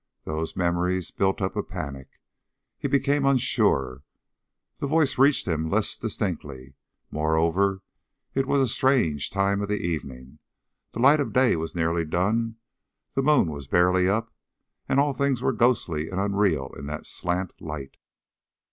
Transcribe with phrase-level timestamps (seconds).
[0.23, 2.19] Those memories built up a panic.
[2.79, 4.01] He became unsure.
[4.79, 6.73] The voice reached him less distinctly.
[7.11, 7.83] Moreover
[8.33, 10.39] it was a strange time of the evening.
[10.93, 12.55] The light of the day was nearly done;
[13.13, 14.33] the moon was barely up,
[14.89, 17.97] and all things were ghostly and unreal in that slant light.